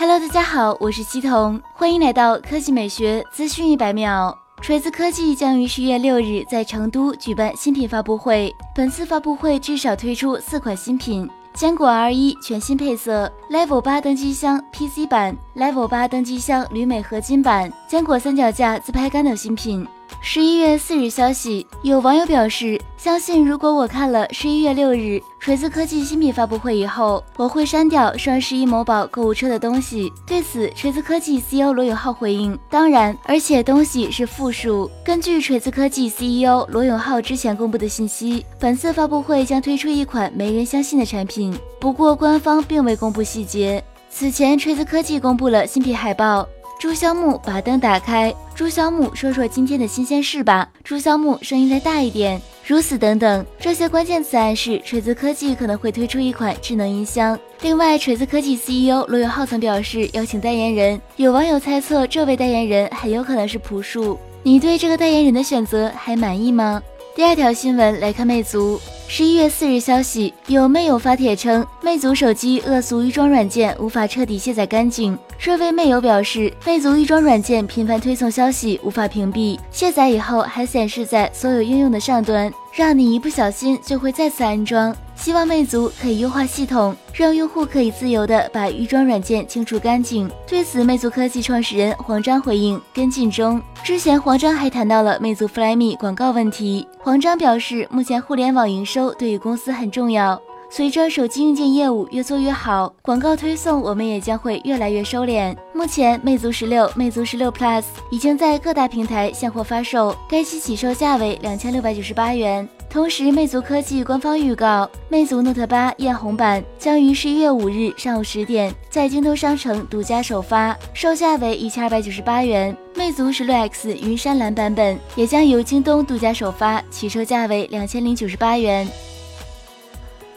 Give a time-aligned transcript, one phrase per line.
[0.00, 4.34] Hello，大家好，我是西彤，欢迎来到科技美学资讯一百秒。
[4.62, 19.86] 锤子科技将于十月六日在成都举办新品发布会，本次发布会至少推出四款新品：坚果 R 一全新配色，Level 八登机箱 PC 版，Level 八登机箱铝镁合金版，坚果三脚架自拍杆等新品。
[20.20, 30.12] 十一月四日消息，有网友表示，相信如果我看了十一月六日锤子科技新品发布会以后，我会删掉双十一某宝购物车的东西。
[30.26, 34.90] 对此，锤子科技 CEO 罗永浩回应：当然，而且东西是负数。
[35.04, 43.82] 根据锤子科技 CEO 罗永浩之前公布的信息，本次发布会将推出一款没人相信的产品，不过官方并未公布细节。
[44.10, 46.46] 此前，锤子科技公布了新品海报。
[46.80, 48.34] 朱萧木把灯打开。
[48.54, 50.66] 朱萧木说说今天的新鲜事吧。
[50.82, 52.40] 朱萧木声音再大一点。
[52.66, 57.38] 如此等等，这些关键词暗示锤子科技可能会推出一款智能音箱。
[57.60, 64.18] 另外，锤子科技 CEO 罗永浩曾表示邀请代言人，有网友猜测这位代言人很有可能是朴树。
[64.42, 66.82] 你对这个代言人的选择还满意吗？
[67.20, 68.80] 第二条新闻来看，魅族。
[69.06, 75.18] 十一月四日消息，有魅友发帖称，魅族手机恶俗预装软件无法彻底卸载干净。
[75.38, 84.96] 这位魅友表示，魅族预装软件频繁推送消息，无法屏蔽，卸载以后还显示在所有应用的上端，让你一不小心就会再次安装。
[85.20, 90.30] 希望魅族可以优化系统，让用户可以自由的把预装软件清除干净。
[90.46, 93.60] 对此，魅族科技创始人黄章回应跟进中。
[93.84, 96.88] 之前黄章还谈到了魅族 Flyme 广告问题。
[97.00, 100.40] 黄章表示，目前互联网营收对于公司很重要，
[100.70, 105.54] 随着手机硬件业务越做越好，广告推送我们也将会越来越收敛。
[105.74, 112.66] 目前，魅族十六、魅族十六 Plus 已经在各大平台现货发售，该机起售价为两千六百九十八元。
[112.90, 122.76] 同时，魅族科技官方预告，魅族 Note 八艳红版将于十一月五日上午十点在京东商城独家首发，售价为一千二百九十八元。
[122.96, 128.88] 魅族十六 X 云山蓝版本也将由京东独家首发，起售价为两千零九十八元。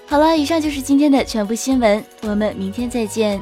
[0.05, 3.41] 好了，以上就是今天的全部新闻，我们明天再见。